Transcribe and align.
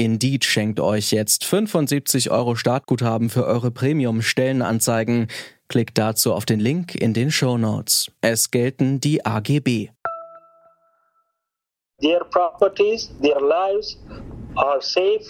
Indeed 0.00 0.44
schenkt 0.44 0.80
euch 0.80 1.12
jetzt 1.12 1.44
75 1.44 2.30
Euro 2.30 2.54
Startguthaben 2.54 3.28
für 3.28 3.44
eure 3.44 3.70
Premium-Stellenanzeigen. 3.70 5.28
Klickt 5.68 5.98
dazu 5.98 6.32
auf 6.32 6.46
den 6.46 6.58
Link 6.58 6.94
in 6.94 7.12
den 7.12 7.30
Show 7.30 7.58
Notes. 7.58 8.10
Es 8.22 8.50
gelten 8.50 9.00
die 9.00 9.24
AGB. 9.24 9.90
their 12.00 12.24
properties, 12.24 13.10
their 13.20 13.40
lives 13.40 13.96
are 14.56 14.80
safe. 14.80 15.26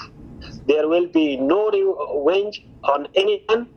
There 0.67 0.89
will 0.89 1.09
be 1.09 1.37
no 1.37 1.71
revenge 1.71 2.65
on 2.85 3.09
anyone. 3.15 3.69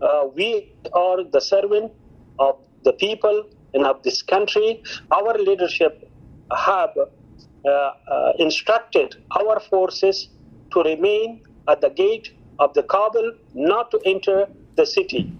Uh, 0.00 0.28
we 0.34 0.74
are 0.92 1.24
the 1.24 1.40
servant 1.40 1.92
of 2.38 2.56
the 2.84 2.92
people 2.92 3.48
and 3.74 3.84
of 3.86 4.02
this 4.02 4.22
country. 4.22 4.82
Our 5.10 5.34
leadership 5.38 6.10
have 6.50 6.90
instructed 8.38 9.16
our 9.30 9.60
forces 9.60 10.28
to 10.72 10.82
remain 10.82 11.42
at 11.68 11.80
the 11.80 11.90
gate 11.90 12.32
of 12.58 12.72
the 12.74 12.82
Kabul, 12.82 13.32
not 13.54 13.90
to 13.90 14.00
enter 14.04 14.48
the 14.76 14.86
city. 14.86 15.32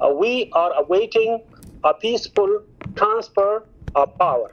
Uh, 0.00 0.08
we 0.08 0.50
are 0.52 0.72
awaiting 0.74 1.40
a 1.84 1.94
peaceful 1.94 2.62
transfer 2.94 3.64
of 3.94 4.16
power. 4.18 4.50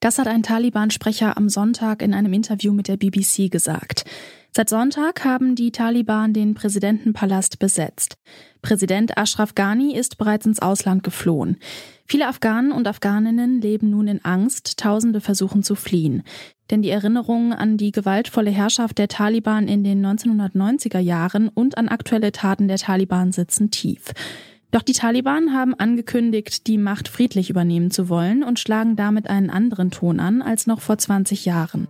Das 0.00 0.18
hat 0.18 0.26
ein 0.26 0.42
Taliban-Sprecher 0.42 1.36
am 1.36 1.48
Sonntag 1.48 2.02
in 2.02 2.12
einem 2.12 2.34
Interview 2.34 2.72
mit 2.72 2.88
der 2.88 2.98
BBC 2.98 3.50
gesagt. 3.50 4.04
Seit 4.56 4.68
Sonntag 4.68 5.24
haben 5.24 5.56
die 5.56 5.72
Taliban 5.72 6.32
den 6.32 6.54
Präsidentenpalast 6.54 7.58
besetzt. 7.58 8.18
Präsident 8.62 9.18
Ashraf 9.18 9.56
Ghani 9.56 9.96
ist 9.96 10.16
bereits 10.16 10.46
ins 10.46 10.62
Ausland 10.62 11.02
geflohen. 11.02 11.56
Viele 12.06 12.28
Afghanen 12.28 12.70
und 12.70 12.86
Afghaninnen 12.86 13.60
leben 13.60 13.90
nun 13.90 14.06
in 14.06 14.24
Angst, 14.24 14.78
Tausende 14.78 15.20
versuchen 15.20 15.64
zu 15.64 15.74
fliehen. 15.74 16.22
Denn 16.70 16.82
die 16.82 16.90
Erinnerungen 16.90 17.52
an 17.52 17.78
die 17.78 17.90
gewaltvolle 17.90 18.52
Herrschaft 18.52 18.98
der 18.98 19.08
Taliban 19.08 19.66
in 19.66 19.82
den 19.82 20.06
1990er 20.06 21.00
Jahren 21.00 21.48
und 21.48 21.76
an 21.76 21.88
aktuelle 21.88 22.30
Taten 22.30 22.68
der 22.68 22.78
Taliban 22.78 23.32
sitzen 23.32 23.72
tief. 23.72 24.12
Doch 24.70 24.82
die 24.82 24.92
Taliban 24.92 25.52
haben 25.52 25.74
angekündigt, 25.74 26.68
die 26.68 26.78
Macht 26.78 27.08
friedlich 27.08 27.50
übernehmen 27.50 27.90
zu 27.90 28.08
wollen 28.08 28.44
und 28.44 28.60
schlagen 28.60 28.94
damit 28.94 29.28
einen 29.28 29.50
anderen 29.50 29.90
Ton 29.90 30.20
an 30.20 30.42
als 30.42 30.68
noch 30.68 30.80
vor 30.80 30.96
20 30.96 31.44
Jahren. 31.44 31.88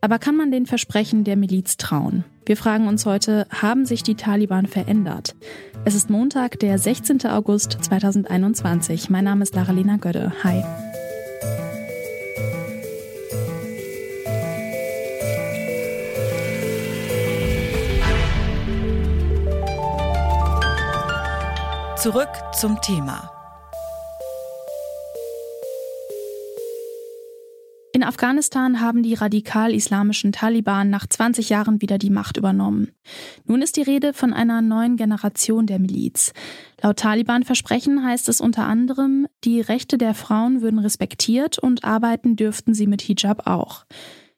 Aber 0.00 0.18
kann 0.18 0.36
man 0.36 0.50
den 0.50 0.66
Versprechen 0.66 1.24
der 1.24 1.36
Miliz 1.36 1.76
trauen? 1.76 2.24
Wir 2.46 2.56
fragen 2.56 2.88
uns 2.88 3.04
heute, 3.04 3.46
haben 3.50 3.84
sich 3.84 4.02
die 4.02 4.14
Taliban 4.14 4.66
verändert? 4.66 5.34
Es 5.84 5.94
ist 5.94 6.08
Montag, 6.10 6.58
der 6.58 6.78
16. 6.78 7.26
August 7.26 7.78
2021. 7.82 9.10
Mein 9.10 9.24
Name 9.24 9.42
ist 9.42 9.54
Laralina 9.54 9.96
Gödde. 9.96 10.32
Hi. 10.42 10.64
Zurück 21.96 22.30
zum 22.54 22.80
Thema. 22.80 23.39
In 28.00 28.06
Afghanistan 28.06 28.80
haben 28.80 29.02
die 29.02 29.12
radikal-islamischen 29.12 30.32
Taliban 30.32 30.88
nach 30.88 31.06
20 31.06 31.50
Jahren 31.50 31.82
wieder 31.82 31.98
die 31.98 32.08
Macht 32.08 32.38
übernommen. 32.38 32.92
Nun 33.44 33.60
ist 33.60 33.76
die 33.76 33.82
Rede 33.82 34.14
von 34.14 34.32
einer 34.32 34.62
neuen 34.62 34.96
Generation 34.96 35.66
der 35.66 35.78
Miliz. 35.78 36.32
Laut 36.80 36.96
Taliban-Versprechen 36.96 38.02
heißt 38.02 38.30
es 38.30 38.40
unter 38.40 38.64
anderem, 38.64 39.26
die 39.44 39.60
Rechte 39.60 39.98
der 39.98 40.14
Frauen 40.14 40.62
würden 40.62 40.78
respektiert 40.78 41.58
und 41.58 41.84
arbeiten 41.84 42.36
dürften 42.36 42.72
sie 42.72 42.86
mit 42.86 43.02
Hijab 43.02 43.46
auch. 43.46 43.84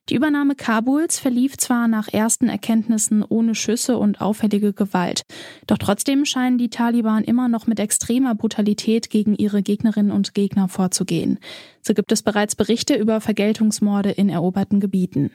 Die 0.08 0.16
Übernahme 0.16 0.56
Kabuls 0.56 1.20
verlief 1.20 1.56
zwar 1.58 1.86
nach 1.86 2.08
ersten 2.08 2.48
Erkenntnissen 2.48 3.24
ohne 3.26 3.54
Schüsse 3.54 3.98
und 3.98 4.20
auffällige 4.20 4.72
Gewalt, 4.72 5.22
doch 5.68 5.78
trotzdem 5.78 6.24
scheinen 6.24 6.58
die 6.58 6.70
Taliban 6.70 7.22
immer 7.22 7.48
noch 7.48 7.68
mit 7.68 7.78
extremer 7.78 8.34
Brutalität 8.34 9.10
gegen 9.10 9.36
ihre 9.36 9.62
Gegnerinnen 9.62 10.10
und 10.10 10.34
Gegner 10.34 10.68
vorzugehen. 10.68 11.38
So 11.82 11.94
gibt 11.94 12.10
es 12.10 12.22
bereits 12.22 12.56
Berichte 12.56 12.96
über 12.96 13.20
Vergeltungsmorde 13.20 14.10
in 14.10 14.28
eroberten 14.28 14.80
Gebieten. 14.80 15.30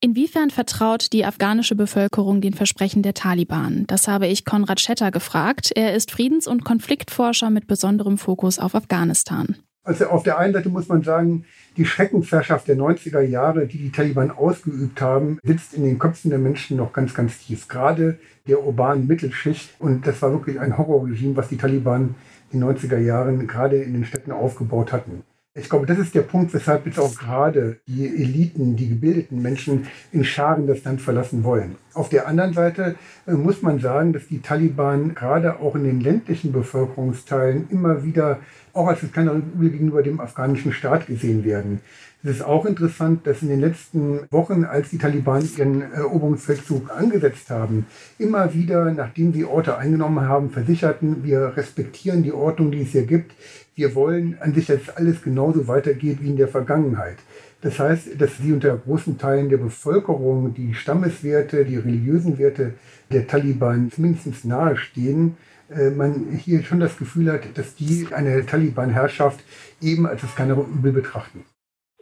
Inwiefern 0.00 0.48
vertraut 0.48 1.12
die 1.12 1.26
afghanische 1.26 1.74
Bevölkerung 1.74 2.40
den 2.40 2.54
Versprechen 2.54 3.02
der 3.02 3.14
Taliban? 3.14 3.84
Das 3.86 4.08
habe 4.08 4.28
ich 4.28 4.46
Konrad 4.46 4.80
Schetter 4.80 5.10
gefragt. 5.10 5.72
Er 5.74 5.94
ist 5.94 6.10
Friedens- 6.10 6.46
und 6.46 6.64
Konfliktforscher 6.64 7.50
mit 7.50 7.66
besonderem 7.66 8.16
Fokus 8.16 8.58
auf 8.58 8.74
Afghanistan. 8.74 9.56
Also 9.86 10.06
auf 10.06 10.24
der 10.24 10.38
einen 10.38 10.52
Seite 10.52 10.68
muss 10.68 10.88
man 10.88 11.04
sagen, 11.04 11.44
die 11.76 11.84
Schreckensherrschaft 11.84 12.66
der 12.66 12.76
90er 12.76 13.20
Jahre, 13.20 13.68
die 13.68 13.78
die 13.78 13.92
Taliban 13.92 14.32
ausgeübt 14.32 15.00
haben, 15.00 15.38
sitzt 15.44 15.74
in 15.74 15.84
den 15.84 16.00
Köpfen 16.00 16.30
der 16.30 16.40
Menschen 16.40 16.76
noch 16.76 16.92
ganz, 16.92 17.14
ganz 17.14 17.38
tief. 17.38 17.68
Gerade 17.68 18.18
der 18.48 18.64
urbanen 18.64 19.06
Mittelschicht. 19.06 19.76
Und 19.78 20.04
das 20.04 20.20
war 20.22 20.32
wirklich 20.32 20.58
ein 20.58 20.76
Horrorregime, 20.76 21.36
was 21.36 21.48
die 21.48 21.56
Taliban 21.56 22.16
in 22.50 22.60
den 22.60 22.68
90er 22.68 22.98
Jahren 22.98 23.46
gerade 23.46 23.76
in 23.76 23.92
den 23.92 24.04
Städten 24.04 24.32
aufgebaut 24.32 24.92
hatten. 24.92 25.22
Ich 25.58 25.70
glaube, 25.70 25.86
das 25.86 25.98
ist 25.98 26.14
der 26.14 26.20
Punkt, 26.20 26.52
weshalb 26.52 26.84
jetzt 26.84 26.98
auch 26.98 27.14
gerade 27.14 27.78
die 27.86 28.06
Eliten, 28.06 28.76
die 28.76 28.90
gebildeten 28.90 29.40
Menschen 29.40 29.86
in 30.12 30.22
Scharen 30.22 30.66
das 30.66 30.84
Land 30.84 31.00
verlassen 31.00 31.44
wollen. 31.44 31.76
Auf 31.94 32.10
der 32.10 32.28
anderen 32.28 32.52
Seite 32.52 32.96
äh, 33.26 33.32
muss 33.32 33.62
man 33.62 33.78
sagen, 33.78 34.12
dass 34.12 34.26
die 34.26 34.42
Taliban 34.42 35.14
gerade 35.14 35.58
auch 35.60 35.74
in 35.74 35.84
den 35.84 36.02
ländlichen 36.02 36.52
Bevölkerungsteilen 36.52 37.68
immer 37.70 38.04
wieder 38.04 38.40
auch 38.76 38.88
als 38.88 39.00
das 39.00 39.12
kleinere 39.12 39.38
Übel 39.38 39.70
gegenüber 39.70 40.02
dem 40.02 40.20
afghanischen 40.20 40.72
Staat 40.72 41.06
gesehen 41.06 41.44
werden. 41.44 41.80
Es 42.22 42.36
ist 42.36 42.42
auch 42.42 42.66
interessant, 42.66 43.26
dass 43.26 43.42
in 43.42 43.48
den 43.48 43.60
letzten 43.60 44.20
Wochen, 44.30 44.64
als 44.64 44.90
die 44.90 44.98
Taliban 44.98 45.48
ihren 45.56 45.80
Eroberungsfeldzug 45.92 46.90
angesetzt 46.90 47.50
haben, 47.50 47.86
immer 48.18 48.52
wieder, 48.52 48.90
nachdem 48.90 49.32
sie 49.32 49.44
Orte 49.44 49.78
eingenommen 49.78 50.26
haben, 50.28 50.50
versicherten, 50.50 51.22
wir 51.22 51.56
respektieren 51.56 52.22
die 52.22 52.32
Ordnung, 52.32 52.72
die 52.72 52.82
es 52.82 52.88
hier 52.88 53.06
gibt. 53.06 53.32
Wir 53.76 53.94
wollen 53.94 54.38
an 54.40 54.54
sich, 54.54 54.66
dass 54.66 54.88
alles 54.96 55.22
genauso 55.22 55.68
weitergeht 55.68 56.18
wie 56.20 56.30
in 56.30 56.36
der 56.36 56.48
Vergangenheit. 56.48 57.18
Das 57.60 57.78
heißt, 57.78 58.20
dass 58.20 58.38
sie 58.38 58.52
unter 58.52 58.76
großen 58.76 59.18
Teilen 59.18 59.48
der 59.48 59.58
Bevölkerung 59.58 60.52
die 60.54 60.74
Stammeswerte, 60.74 61.64
die 61.64 61.76
religiösen 61.76 62.38
Werte 62.38 62.74
der 63.12 63.26
Taliban 63.26 63.92
mindestens 63.98 64.44
nahestehen 64.44 65.28
äh, 65.28 65.55
man 65.68 66.38
hier 66.42 66.62
schon 66.62 66.80
das 66.80 66.96
Gefühl 66.96 67.32
hat, 67.32 67.42
dass 67.54 67.74
die 67.74 68.06
eine 68.12 68.44
Taliban-Herrschaft 68.46 69.40
eben 69.80 70.06
als 70.06 70.20
das 70.20 70.34
kleinere 70.34 70.62
Übel 70.62 70.92
betrachten. 70.92 71.44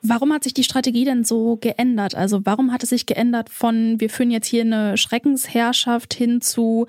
Warum 0.06 0.34
hat 0.34 0.44
sich 0.44 0.52
die 0.52 0.64
Strategie 0.64 1.06
denn 1.06 1.24
so 1.24 1.56
geändert? 1.56 2.14
Also 2.14 2.44
warum 2.44 2.72
hat 2.72 2.82
es 2.82 2.90
sich 2.90 3.06
geändert 3.06 3.48
von, 3.48 3.98
wir 4.00 4.10
führen 4.10 4.30
jetzt 4.30 4.46
hier 4.46 4.60
eine 4.60 4.98
Schreckensherrschaft 4.98 6.12
hin 6.12 6.42
zu, 6.42 6.86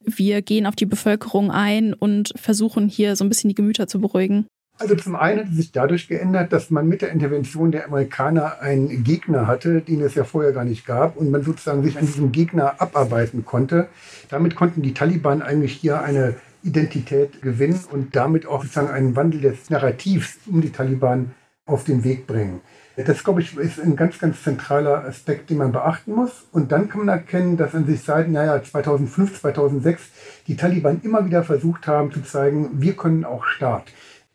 wir 0.00 0.42
gehen 0.42 0.66
auf 0.66 0.76
die 0.76 0.84
Bevölkerung 0.84 1.50
ein 1.50 1.94
und 1.94 2.34
versuchen 2.36 2.88
hier 2.88 3.16
so 3.16 3.24
ein 3.24 3.30
bisschen 3.30 3.48
die 3.48 3.54
Gemüter 3.54 3.86
zu 3.86 4.00
beruhigen? 4.00 4.46
Also 4.80 4.94
zum 4.94 5.16
einen 5.16 5.40
hat 5.40 5.48
es 5.48 5.56
sich 5.56 5.72
dadurch 5.72 6.06
geändert, 6.06 6.52
dass 6.52 6.70
man 6.70 6.86
mit 6.86 7.02
der 7.02 7.10
Intervention 7.10 7.72
der 7.72 7.86
Amerikaner 7.86 8.60
einen 8.60 9.02
Gegner 9.02 9.48
hatte, 9.48 9.80
den 9.80 10.00
es 10.02 10.14
ja 10.14 10.22
vorher 10.22 10.52
gar 10.52 10.64
nicht 10.64 10.86
gab 10.86 11.16
und 11.16 11.30
man 11.32 11.42
sozusagen 11.42 11.82
sich 11.82 11.98
an 11.98 12.06
diesem 12.06 12.30
Gegner 12.30 12.80
abarbeiten 12.80 13.44
konnte. 13.44 13.88
Damit 14.28 14.54
konnten 14.54 14.82
die 14.82 14.94
Taliban 14.94 15.42
eigentlich 15.42 15.72
hier 15.72 16.00
eine 16.02 16.36
Identität 16.62 17.42
gewinnen 17.42 17.80
und 17.90 18.14
damit 18.14 18.46
auch 18.46 18.62
sozusagen 18.62 18.90
einen 18.90 19.16
Wandel 19.16 19.40
des 19.40 19.68
Narrativs 19.68 20.38
um 20.46 20.60
die 20.60 20.70
Taliban 20.70 21.32
auf 21.66 21.82
den 21.82 22.04
Weg 22.04 22.28
bringen. 22.28 22.60
Das, 22.96 23.22
glaube 23.22 23.40
ich, 23.40 23.56
ist 23.56 23.80
ein 23.80 23.94
ganz, 23.94 24.18
ganz 24.18 24.42
zentraler 24.42 25.04
Aspekt, 25.04 25.50
den 25.50 25.58
man 25.58 25.70
beachten 25.70 26.12
muss. 26.12 26.46
Und 26.50 26.72
dann 26.72 26.88
kann 26.88 27.04
man 27.04 27.08
erkennen, 27.08 27.56
dass 27.56 27.74
an 27.74 27.86
sich 27.86 28.02
seit 28.02 28.28
naja, 28.28 28.60
2005, 28.60 29.40
2006 29.40 30.02
die 30.48 30.56
Taliban 30.56 31.00
immer 31.04 31.24
wieder 31.24 31.44
versucht 31.44 31.86
haben 31.86 32.10
zu 32.10 32.22
zeigen, 32.22 32.80
wir 32.80 32.94
können 32.94 33.24
auch 33.24 33.44
Staat. 33.44 33.84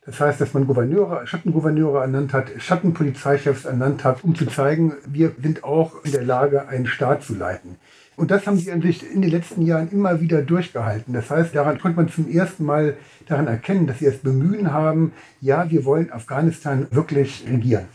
Das 0.06 0.20
heißt, 0.20 0.42
dass 0.42 0.54
man 0.54 0.68
Gouverneure, 0.68 1.26
Schattengouverneure 1.26 2.02
ernannt 2.02 2.34
hat, 2.34 2.52
Schattenpolizeichefs 2.58 3.66
ernannt 3.66 4.04
hat, 4.04 4.24
um 4.24 4.36
zu 4.36 4.46
zeigen, 4.48 4.94
wir 5.08 5.32
sind 5.42 5.64
auch 5.64 6.04
in 6.04 6.12
der 6.12 6.24
Lage, 6.24 6.68
einen 6.68 6.88
Staat 6.88 7.24
zu 7.24 7.36
leiten. 7.36 7.78
Und 8.16 8.30
das 8.30 8.46
haben 8.46 8.58
sie 8.58 8.72
an 8.72 8.82
sich 8.82 9.10
in 9.10 9.22
den 9.22 9.32
letzten 9.32 9.62
Jahren 9.62 9.90
immer 9.92 10.20
wieder 10.22 10.42
durchgehalten. 10.42 11.14
Das 11.14 11.30
heißt, 11.30 11.56
daran 11.56 11.80
konnte 11.80 11.98
man 11.98 12.10
zum 12.10 12.30
ersten 12.30 12.66
Mal 12.66 12.98
daran 13.28 13.48
erkennen, 13.48 13.88
dass 13.88 14.00
sie 14.00 14.06
das 14.06 14.18
Bemühen 14.18 14.72
haben, 14.72 15.14
ja, 15.40 15.70
wir 15.72 15.86
wollen 15.86 16.12
Afghanistan 16.12 16.88
wirklich 16.92 17.46
regieren. 17.50 17.86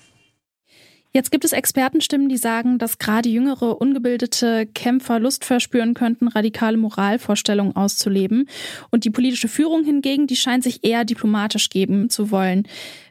Jetzt 1.13 1.31
gibt 1.31 1.45
es 1.45 1.53
Expertenstimmen, 1.53 2.29
die 2.29 2.37
sagen, 2.37 2.79
dass 2.79 2.99
gerade 2.99 3.31
jüngere, 3.31 3.81
ungebildete 3.81 4.67
Kämpfer 4.67 5.19
Lust 5.19 5.45
verspüren 5.45 5.95
könnten, 5.95 6.29
radikale 6.29 6.77
Moralvorstellungen 6.77 7.75
auszuleben. 7.75 8.49
Und 8.91 9.05
die 9.05 9.11
politische 9.11 9.49
Führung 9.49 9.85
hingegen, 9.85 10.27
die 10.27 10.37
scheint 10.37 10.65
sich 10.65 10.85
eher 10.85 11.05
diplomatisch 11.05 11.71
geben 11.71 12.11
zu 12.11 12.31
wollen. 12.31 12.69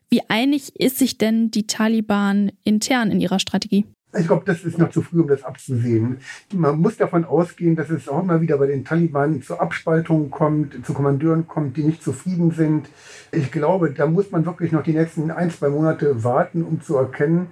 Wie 0.10 0.22
einig 0.30 0.76
ist 0.80 1.00
sich 1.00 1.18
denn 1.18 1.50
die 1.50 1.66
Taliban 1.66 2.52
intern 2.64 3.12
in 3.12 3.20
ihrer 3.20 3.40
Strategie? 3.40 3.86
Ich 4.18 4.28
glaube, 4.28 4.46
das 4.46 4.64
ist 4.64 4.78
noch 4.78 4.90
zu 4.90 5.02
früh, 5.02 5.22
um 5.22 5.28
das 5.28 5.44
abzusehen. 5.44 6.20
Man 6.54 6.80
muss 6.80 6.96
davon 6.98 7.26
ausgehen, 7.26 7.76
dass 7.76 7.90
es 7.90 8.08
auch 8.08 8.24
immer 8.24 8.40
wieder 8.40 8.58
bei 8.58 8.68
den 8.68 8.86
Taliban 8.86 9.42
zu 9.42 9.60
Abspaltungen 9.60 10.32
kommt, 10.32 10.86
zu 10.86 10.94
Kommandeuren 10.94 11.46
kommt, 11.48 11.76
die 11.76 11.84
nicht 11.84 12.02
zufrieden 12.02 12.52
sind. 12.52 12.90
Ich 13.32 13.52
glaube, 13.52 13.92
da 13.92 14.08
muss 14.08 14.32
man 14.32 14.46
wirklich 14.46 14.72
noch 14.72 14.84
die 14.84 14.94
nächsten 14.94 15.30
ein, 15.30 15.52
zwei 15.52 15.70
Monate 15.70 16.24
warten, 16.24 16.64
um 16.64 16.82
zu 16.82 16.96
erkennen, 16.96 17.52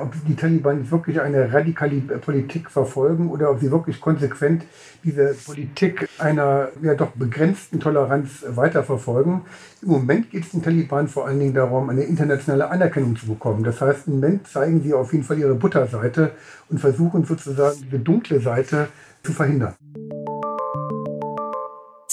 ob 0.00 0.14
die 0.26 0.34
Taliban 0.34 0.90
wirklich 0.90 1.20
eine 1.20 1.52
radikale 1.52 2.00
Politik 2.00 2.70
verfolgen 2.70 3.30
oder 3.30 3.50
ob 3.50 3.60
sie 3.60 3.70
wirklich 3.70 4.00
konsequent 4.00 4.64
diese 5.04 5.34
Politik 5.44 6.08
einer 6.18 6.68
ja 6.82 6.94
doch 6.94 7.10
begrenzten 7.10 7.78
Toleranz 7.78 8.44
weiterverfolgen. 8.48 9.42
Im 9.82 9.88
Moment 9.88 10.30
geht 10.30 10.44
es 10.44 10.50
den 10.50 10.62
Taliban 10.62 11.08
vor 11.08 11.26
allen 11.26 11.38
Dingen 11.38 11.54
darum, 11.54 11.90
eine 11.90 12.04
internationale 12.04 12.70
Anerkennung 12.70 13.16
zu 13.16 13.26
bekommen. 13.26 13.64
Das 13.64 13.80
heißt, 13.80 14.06
im 14.06 14.14
Moment 14.14 14.48
zeigen 14.48 14.82
sie 14.82 14.94
auf 14.94 15.12
jeden 15.12 15.24
Fall 15.24 15.38
ihre 15.38 15.54
Butterseite 15.54 16.32
und 16.70 16.78
versuchen 16.78 17.24
sozusagen 17.24 17.76
diese 17.82 17.98
dunkle 17.98 18.40
Seite 18.40 18.88
zu 19.22 19.32
verhindern. 19.32 19.74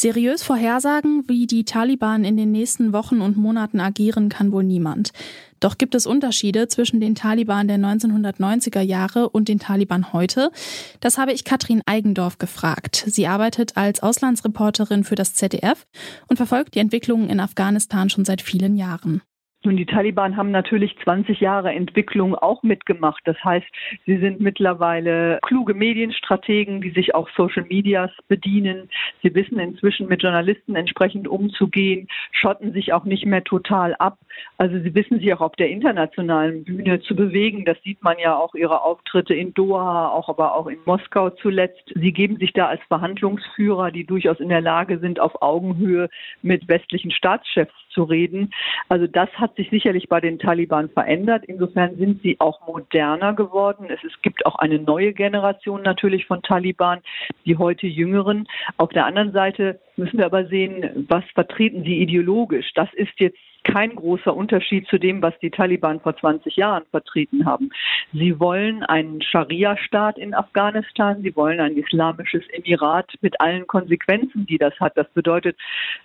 Seriös 0.03 0.43
vorhersagen, 0.43 1.23
wie 1.29 1.47
die 1.47 1.63
Taliban 1.63 2.25
in 2.25 2.35
den 2.35 2.51
nächsten 2.51 2.91
Wochen 2.91 3.21
und 3.21 3.37
Monaten 3.37 3.79
agieren, 3.79 4.27
kann 4.27 4.51
wohl 4.51 4.65
niemand. 4.65 5.13
Doch 5.61 5.77
gibt 5.77 5.95
es 5.95 6.05
Unterschiede 6.05 6.67
zwischen 6.67 6.99
den 6.99 7.15
Taliban 7.15 7.69
der 7.69 7.77
1990er 7.77 8.81
Jahre 8.81 9.29
und 9.29 9.47
den 9.47 9.59
Taliban 9.59 10.11
heute? 10.11 10.51
Das 10.99 11.17
habe 11.17 11.31
ich 11.31 11.45
Katrin 11.45 11.81
Eigendorf 11.85 12.37
gefragt. 12.37 13.05
Sie 13.07 13.27
arbeitet 13.27 13.77
als 13.77 14.03
Auslandsreporterin 14.03 15.05
für 15.05 15.15
das 15.15 15.35
ZDF 15.35 15.87
und 16.27 16.35
verfolgt 16.35 16.75
die 16.75 16.79
Entwicklungen 16.79 17.29
in 17.29 17.39
Afghanistan 17.39 18.09
schon 18.09 18.25
seit 18.25 18.41
vielen 18.41 18.75
Jahren. 18.75 19.21
Nun, 19.65 19.77
die 19.77 19.85
Taliban 19.85 20.35
haben 20.35 20.51
natürlich 20.51 20.93
20 21.03 21.39
Jahre 21.39 21.71
Entwicklung 21.71 22.35
auch 22.35 22.63
mitgemacht. 22.63 23.21
Das 23.23 23.41
heißt, 23.45 23.65
sie 24.05 24.17
sind 24.17 24.41
mittlerweile 24.41 25.39
kluge 25.41 25.73
Medienstrategen, 25.73 26.81
die 26.81 26.89
sich 26.89 27.15
auch 27.15 27.29
Social 27.37 27.63
Medias 27.69 28.11
bedienen. 28.27 28.89
Sie 29.21 29.33
wissen 29.33 29.59
inzwischen 29.59 30.09
mit 30.09 30.21
Journalisten 30.21 30.75
entsprechend 30.75 31.29
umzugehen, 31.29 32.09
schotten 32.33 32.73
sich 32.73 32.91
auch 32.91 33.05
nicht 33.05 33.25
mehr 33.25 33.45
total 33.45 33.95
ab. 33.95 34.17
Also 34.57 34.77
sie 34.79 34.93
wissen 34.95 35.19
sich 35.19 35.33
auch 35.33 35.41
auf 35.41 35.55
der 35.55 35.69
internationalen 35.69 36.65
Bühne 36.65 36.99
zu 36.99 37.15
bewegen. 37.15 37.63
Das 37.63 37.81
sieht 37.83 38.03
man 38.03 38.17
ja 38.19 38.35
auch 38.35 38.55
ihre 38.55 38.81
Auftritte 38.81 39.33
in 39.33 39.53
Doha, 39.53 40.09
auch 40.09 40.27
aber 40.27 40.55
auch 40.55 40.67
in 40.67 40.79
Moskau 40.85 41.29
zuletzt. 41.29 41.89
Sie 41.95 42.11
geben 42.11 42.35
sich 42.35 42.51
da 42.51 42.67
als 42.67 42.81
Verhandlungsführer, 42.89 43.91
die 43.91 44.05
durchaus 44.05 44.41
in 44.41 44.49
der 44.49 44.61
Lage 44.61 44.99
sind, 44.99 45.21
auf 45.21 45.41
Augenhöhe 45.41 46.09
mit 46.41 46.67
westlichen 46.67 47.11
Staatschefs 47.11 47.73
zu 47.93 48.03
reden. 48.03 48.51
Also 48.89 49.07
das 49.07 49.29
hat 49.33 49.52
sich 49.55 49.69
sicherlich 49.69 50.09
bei 50.09 50.19
den 50.19 50.39
Taliban 50.39 50.89
verändert. 50.89 51.45
Insofern 51.45 51.95
sind 51.97 52.21
sie 52.21 52.39
auch 52.39 52.65
moderner 52.67 53.33
geworden. 53.33 53.87
Es, 53.89 54.03
es 54.03 54.21
gibt 54.21 54.45
auch 54.45 54.55
eine 54.55 54.79
neue 54.79 55.13
Generation 55.13 55.81
natürlich 55.81 56.25
von 56.25 56.41
Taliban, 56.41 56.99
die 57.45 57.57
heute 57.57 57.87
jüngeren. 57.87 58.47
Auf 58.77 58.89
der 58.89 59.05
anderen 59.05 59.31
Seite 59.31 59.79
müssen 59.95 60.17
wir 60.17 60.25
aber 60.25 60.45
sehen, 60.45 61.05
was 61.09 61.23
vertreten 61.33 61.83
sie 61.83 61.99
ideologisch. 61.99 62.71
Das 62.73 62.91
ist 62.93 63.19
jetzt 63.19 63.37
kein 63.63 63.95
großer 63.95 64.35
Unterschied 64.35 64.87
zu 64.87 64.97
dem, 64.97 65.21
was 65.21 65.37
die 65.39 65.49
Taliban 65.49 65.99
vor 65.99 66.15
20 66.15 66.55
Jahren 66.55 66.83
vertreten 66.91 67.45
haben. 67.45 67.69
Sie 68.11 68.39
wollen 68.39 68.83
einen 68.83 69.21
Scharia-Staat 69.21 70.17
in 70.17 70.33
Afghanistan, 70.33 71.21
sie 71.21 71.35
wollen 71.35 71.59
ein 71.59 71.77
islamisches 71.77 72.43
Emirat 72.49 73.13
mit 73.21 73.39
allen 73.41 73.67
Konsequenzen, 73.67 74.45
die 74.45 74.57
das 74.57 74.77
hat. 74.79 74.97
Das 74.97 75.09
bedeutet, 75.09 75.57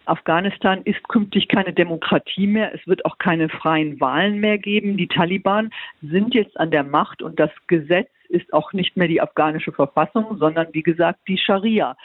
Afghanistan 0.07 0.83
ist 0.85 1.07
künftig 1.09 1.49
keine 1.49 1.73
Demokratie 1.73 2.47
mehr, 2.47 2.75
es 2.75 2.87
wird 2.87 3.05
auch 3.05 3.19
keine 3.19 3.49
freien 3.49 4.01
Wahlen 4.01 4.41
mehr 4.41 4.59
geben. 4.59 4.97
Die 4.97 5.09
Taliban 5.09 5.71
sind 6.03 6.35
jetzt 6.35 6.59
an 6.59 6.71
der 6.71 6.85
Macht 6.85 7.23
und 7.23 7.39
das 7.39 7.51
Gesetz 7.67 8.09
ist 8.29 8.53
auch 8.53 8.73
nicht 8.73 8.97
mehr 8.97 9.09
die 9.09 9.21
afghanische 9.21 9.73
Verfassung, 9.73 10.37
sondern 10.39 10.69
wie 10.73 10.83
gesagt 10.83 11.21
die 11.29 11.39
Scharia. 11.39 11.97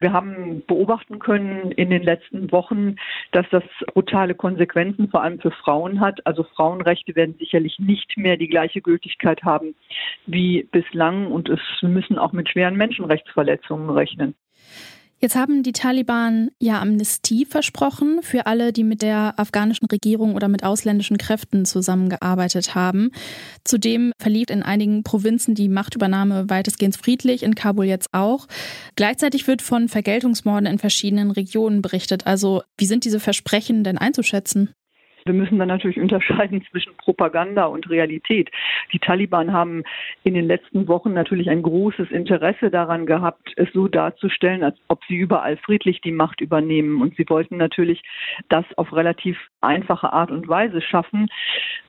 Wir 0.00 0.12
haben 0.12 0.62
beobachten 0.66 1.18
können 1.18 1.72
in 1.72 1.90
den 1.90 2.02
letzten 2.02 2.50
Wochen, 2.52 2.96
dass 3.32 3.46
das 3.50 3.62
brutale 3.92 4.34
Konsequenzen 4.34 5.08
vor 5.10 5.22
allem 5.22 5.38
für 5.38 5.50
Frauen 5.50 6.00
hat. 6.00 6.26
Also 6.26 6.42
Frauenrechte 6.42 7.14
werden 7.14 7.36
sicherlich 7.38 7.78
nicht 7.78 8.16
mehr 8.16 8.38
die 8.38 8.48
gleiche 8.48 8.80
Gültigkeit 8.80 9.42
haben 9.42 9.74
wie 10.26 10.66
bislang 10.72 11.30
und 11.30 11.50
es 11.50 11.60
müssen 11.82 12.18
auch 12.18 12.32
mit 12.32 12.48
schweren 12.48 12.76
Menschenrechtsverletzungen 12.76 13.90
rechnen. 13.90 14.34
Jetzt 15.22 15.36
haben 15.36 15.62
die 15.62 15.72
Taliban 15.72 16.50
ja 16.58 16.80
Amnestie 16.80 17.44
versprochen 17.44 18.20
für 18.22 18.46
alle, 18.46 18.72
die 18.72 18.84
mit 18.84 19.02
der 19.02 19.34
afghanischen 19.36 19.84
Regierung 19.84 20.34
oder 20.34 20.48
mit 20.48 20.64
ausländischen 20.64 21.18
Kräften 21.18 21.66
zusammengearbeitet 21.66 22.74
haben. 22.74 23.10
Zudem 23.62 24.12
verlief 24.18 24.48
in 24.48 24.62
einigen 24.62 25.02
Provinzen 25.02 25.54
die 25.54 25.68
Machtübernahme 25.68 26.48
weitestgehend 26.48 26.96
friedlich, 26.96 27.42
in 27.42 27.54
Kabul 27.54 27.84
jetzt 27.84 28.08
auch. 28.12 28.46
Gleichzeitig 28.96 29.46
wird 29.46 29.60
von 29.60 29.90
Vergeltungsmorden 29.90 30.64
in 30.64 30.78
verschiedenen 30.78 31.30
Regionen 31.30 31.82
berichtet. 31.82 32.26
Also 32.26 32.62
wie 32.78 32.86
sind 32.86 33.04
diese 33.04 33.20
Versprechen 33.20 33.84
denn 33.84 33.98
einzuschätzen? 33.98 34.70
Wir 35.24 35.34
müssen 35.34 35.58
dann 35.58 35.68
natürlich 35.68 36.00
unterscheiden 36.00 36.64
zwischen 36.70 36.96
Propaganda 36.96 37.66
und 37.66 37.88
Realität. 37.90 38.50
Die 38.92 38.98
Taliban 38.98 39.52
haben 39.52 39.82
in 40.24 40.34
den 40.34 40.46
letzten 40.46 40.88
Wochen 40.88 41.12
natürlich 41.12 41.50
ein 41.50 41.62
großes 41.62 42.10
Interesse 42.10 42.70
daran 42.70 43.06
gehabt, 43.06 43.52
es 43.56 43.68
so 43.72 43.88
darzustellen, 43.88 44.62
als 44.62 44.76
ob 44.88 45.00
sie 45.08 45.16
überall 45.16 45.56
friedlich 45.58 46.00
die 46.00 46.12
Macht 46.12 46.40
übernehmen. 46.40 47.00
Und 47.02 47.16
sie 47.16 47.28
wollten 47.28 47.56
natürlich 47.56 48.02
das 48.48 48.64
auf 48.76 48.92
relativ 48.92 49.38
einfache 49.60 50.12
Art 50.12 50.30
und 50.30 50.48
Weise 50.48 50.80
schaffen. 50.80 51.28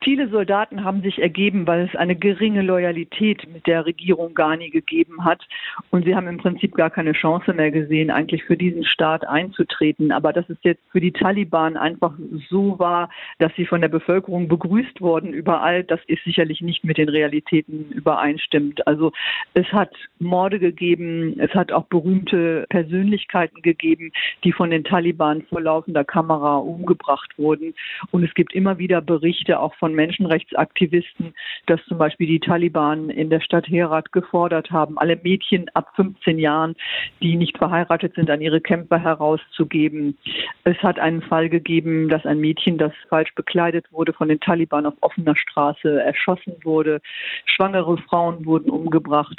Viele 0.02 0.28
Soldaten 0.28 0.84
haben 0.84 1.02
sich 1.02 1.20
ergeben, 1.20 1.66
weil 1.66 1.88
es 1.88 1.96
eine 1.96 2.16
geringe 2.16 2.62
Loyalität 2.62 3.48
mit 3.52 3.66
der 3.66 3.86
Regierung 3.86 4.34
Ghani 4.34 4.70
gegeben 4.70 5.24
hat. 5.24 5.42
Und 5.90 6.04
sie 6.04 6.14
haben 6.14 6.26
im 6.26 6.38
Prinzip 6.38 6.74
gar 6.74 6.90
keine 6.90 7.12
Chance 7.12 7.52
mehr 7.52 7.70
gesehen, 7.70 8.10
eigentlich 8.10 8.44
für 8.44 8.56
diesen 8.56 8.84
Staat 8.84 9.26
einzutreten. 9.26 10.12
Aber 10.12 10.32
dass 10.32 10.48
es 10.48 10.58
jetzt 10.62 10.82
für 10.90 11.00
die 11.00 11.12
Taliban 11.12 11.76
einfach 11.76 12.14
so 12.48 12.78
war, 12.78 13.10
dass 13.38 13.52
sie 13.56 13.66
von 13.66 13.80
der 13.80 13.88
Bevölkerung 13.88 14.48
begrüßt 14.48 15.00
wurden 15.00 15.32
überall, 15.32 15.84
das 15.84 16.00
ist 16.06 16.24
sicherlich 16.24 16.60
nicht 16.60 16.84
mit 16.84 16.98
den 16.98 17.08
Realitäten 17.08 17.90
übereinstimmt. 17.92 18.86
Also 18.86 19.12
es 19.54 19.66
hat 19.72 19.94
Morde 20.18 20.58
gegeben, 20.58 21.38
es 21.38 21.52
hat 21.54 21.72
auch 21.72 21.84
berühmte 21.86 22.66
Persönlichkeiten 22.68 23.62
gegeben, 23.62 24.12
die 24.44 24.52
von 24.52 24.70
den 24.70 24.84
Taliban 24.84 25.42
vor 25.42 25.60
laufender 25.60 26.04
Kamera 26.04 26.56
umgebracht 26.56 27.38
wurden. 27.38 27.74
Und 28.10 28.24
es 28.24 28.34
gibt 28.34 28.54
immer 28.54 28.78
wieder 28.78 29.00
Berichte 29.00 29.58
auch 29.58 29.74
von 29.76 29.94
Menschenrechtsaktivisten, 29.94 31.34
dass 31.66 31.84
zum 31.86 31.98
Beispiel 31.98 32.26
die 32.26 32.40
Taliban 32.40 33.10
in 33.10 33.30
der 33.30 33.40
Stadt 33.40 33.68
Herat 33.68 34.12
gefordert 34.12 34.70
haben, 34.70 34.98
alle 34.98 35.16
Mädchen 35.16 35.68
ab 35.74 35.92
15 35.96 36.38
Jahren, 36.38 36.74
die 37.20 37.36
nicht 37.36 37.58
verheiratet 37.58 38.14
sind, 38.14 38.30
an 38.30 38.40
ihre 38.40 38.60
Camper 38.60 38.98
herauszugeben. 38.98 40.16
Es 40.64 40.76
hat 40.82 40.98
einen 40.98 41.22
Fall 41.22 41.48
gegeben, 41.48 42.08
dass 42.08 42.24
ein 42.26 42.38
Mädchen, 42.38 42.78
das 42.78 42.92
falsch 43.12 43.34
bekleidet 43.34 43.84
wurde, 43.92 44.14
von 44.14 44.30
den 44.30 44.40
Taliban 44.40 44.86
auf 44.86 44.94
offener 45.02 45.36
Straße 45.36 46.02
erschossen 46.02 46.54
wurde. 46.62 47.02
Schwangere 47.44 47.98
Frauen 47.98 48.46
wurden 48.46 48.70
umgebracht. 48.70 49.38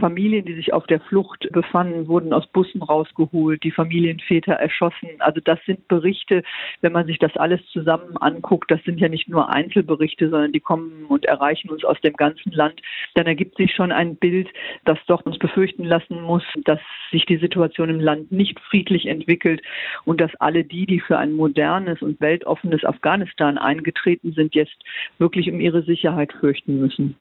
Familien, 0.00 0.44
die 0.44 0.54
sich 0.54 0.72
auf 0.72 0.88
der 0.88 0.98
Flucht 0.98 1.48
befanden, 1.52 2.08
wurden 2.08 2.32
aus 2.32 2.48
Bussen 2.48 2.82
rausgeholt. 2.82 3.62
Die 3.62 3.70
Familienväter 3.70 4.54
erschossen. 4.54 5.08
Also 5.20 5.40
das 5.40 5.60
sind 5.66 5.86
Berichte, 5.86 6.42
wenn 6.80 6.90
man 6.90 7.06
sich 7.06 7.20
das 7.20 7.36
alles 7.36 7.60
zusammen 7.68 8.16
anguckt, 8.16 8.72
das 8.72 8.82
sind 8.82 8.98
ja 8.98 9.08
nicht 9.08 9.28
nur 9.28 9.48
Einzelberichte, 9.48 10.28
sondern 10.28 10.50
die 10.50 10.58
kommen 10.58 11.04
und 11.08 11.24
erreichen 11.24 11.70
uns 11.70 11.84
aus 11.84 12.00
dem 12.00 12.14
ganzen 12.14 12.50
Land. 12.50 12.82
Dann 13.14 13.26
ergibt 13.28 13.56
sich 13.56 13.72
schon 13.72 13.92
ein 13.92 14.16
Bild, 14.16 14.48
das 14.84 14.98
doch 15.06 15.24
uns 15.24 15.38
befürchten 15.38 15.84
lassen 15.84 16.22
muss, 16.22 16.42
dass 16.64 16.80
sich 17.12 17.24
die 17.26 17.36
Situation 17.36 17.88
im 17.88 18.00
Land 18.00 18.32
nicht 18.32 18.58
friedlich 18.58 19.06
entwickelt 19.06 19.62
und 20.04 20.20
dass 20.20 20.34
alle 20.40 20.64
die, 20.64 20.86
die 20.86 20.98
für 20.98 21.18
ein 21.18 21.34
modernes 21.34 22.02
und 22.02 22.20
weltoffenes 22.20 22.84
Afghanistan 22.84 23.11
eingetreten 23.58 24.32
sind, 24.32 24.54
jetzt 24.54 24.76
wirklich 25.18 25.50
um 25.50 25.60
ihre 25.60 25.82
Sicherheit 25.82 26.32
fürchten 26.32 26.80
müssen. 26.80 27.16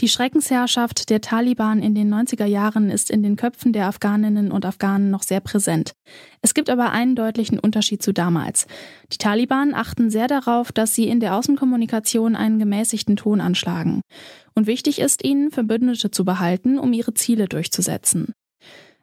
Die 0.00 0.08
Schreckensherrschaft 0.08 1.10
der 1.10 1.20
Taliban 1.20 1.82
in 1.82 1.94
den 1.94 2.12
90er 2.12 2.46
Jahren 2.46 2.88
ist 2.88 3.10
in 3.10 3.22
den 3.22 3.36
Köpfen 3.36 3.74
der 3.74 3.86
Afghaninnen 3.86 4.50
und 4.50 4.64
Afghanen 4.64 5.10
noch 5.10 5.22
sehr 5.22 5.40
präsent. 5.40 5.92
Es 6.40 6.54
gibt 6.54 6.70
aber 6.70 6.90
einen 6.90 7.16
deutlichen 7.16 7.58
Unterschied 7.58 8.02
zu 8.02 8.14
damals. 8.14 8.66
Die 9.12 9.18
Taliban 9.18 9.74
achten 9.74 10.08
sehr 10.08 10.26
darauf, 10.26 10.72
dass 10.72 10.94
sie 10.94 11.06
in 11.06 11.20
der 11.20 11.36
Außenkommunikation 11.36 12.34
einen 12.34 12.58
gemäßigten 12.58 13.16
Ton 13.16 13.42
anschlagen. 13.42 14.00
Und 14.54 14.66
wichtig 14.66 15.00
ist 15.00 15.22
ihnen, 15.22 15.50
Verbündete 15.50 16.10
zu 16.10 16.24
behalten, 16.24 16.78
um 16.78 16.94
ihre 16.94 17.12
Ziele 17.12 17.46
durchzusetzen. 17.46 18.32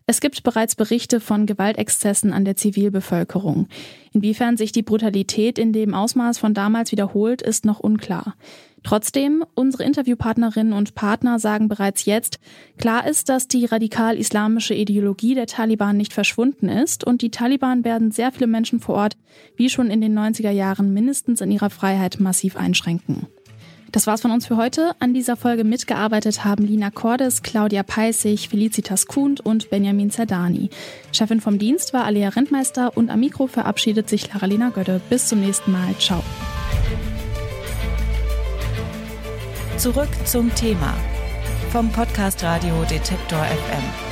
Es 0.09 0.21
gibt 0.21 0.43
bereits 0.43 0.75
Berichte 0.75 1.19
von 1.19 1.45
Gewaltexzessen 1.45 2.31
an 2.31 2.45
der 2.45 2.55
Zivilbevölkerung. 2.55 3.67
Inwiefern 4.13 4.55
sich 4.55 4.71
die 4.71 4.81
Brutalität 4.81 5.59
in 5.59 5.73
dem 5.73 5.93
Ausmaß 5.93 6.37
von 6.37 6.53
damals 6.53 6.93
wiederholt, 6.93 7.41
ist 7.41 7.65
noch 7.65 7.81
unklar. 7.81 8.35
Trotzdem, 8.83 9.43
unsere 9.53 9.83
Interviewpartnerinnen 9.83 10.71
und 10.71 10.95
Partner 10.95 11.39
sagen 11.39 11.67
bereits 11.67 12.05
jetzt, 12.05 12.39
klar 12.77 13.05
ist, 13.05 13.27
dass 13.27 13.49
die 13.49 13.65
radikal-islamische 13.65 14.73
Ideologie 14.73 15.35
der 15.35 15.45
Taliban 15.45 15.97
nicht 15.97 16.13
verschwunden 16.13 16.69
ist 16.69 17.03
und 17.03 17.21
die 17.21 17.31
Taliban 17.31 17.83
werden 17.83 18.11
sehr 18.11 18.31
viele 18.31 18.47
Menschen 18.47 18.79
vor 18.79 18.95
Ort, 18.95 19.17
wie 19.57 19.69
schon 19.69 19.91
in 19.91 19.99
den 19.99 20.17
90er 20.17 20.51
Jahren, 20.51 20.93
mindestens 20.93 21.41
in 21.41 21.51
ihrer 21.51 21.69
Freiheit 21.69 22.21
massiv 22.21 22.55
einschränken. 22.55 23.27
Das 23.91 24.07
war's 24.07 24.21
von 24.21 24.31
uns 24.31 24.45
für 24.45 24.57
heute. 24.57 24.91
An 24.99 25.13
dieser 25.13 25.35
Folge 25.35 25.63
mitgearbeitet 25.63 26.43
haben 26.43 26.65
Lina 26.65 26.89
Cordes, 26.89 27.41
Claudia 27.41 27.83
Peissig, 27.83 28.49
Felicitas 28.49 29.05
Kuhnt 29.05 29.39
und 29.39 29.69
Benjamin 29.69 30.11
Zerdani. 30.11 30.69
Chefin 31.11 31.41
vom 31.41 31.57
Dienst 31.57 31.93
war 31.93 32.05
Alia 32.05 32.29
Rentmeister 32.29 32.95
und 32.95 33.09
am 33.09 33.19
Mikro 33.19 33.47
verabschiedet 33.47 34.09
sich 34.09 34.33
Laralina 34.33 34.69
Götte. 34.69 35.01
Bis 35.09 35.27
zum 35.27 35.39
nächsten 35.39 35.71
Mal. 35.71 35.95
Ciao. 35.99 36.23
Zurück 39.77 40.09
zum 40.25 40.53
Thema 40.55 40.93
vom 41.71 41.91
Podcast 41.91 42.43
Radio 42.43 42.83
Detektor 42.89 43.43
FM. 43.43 44.06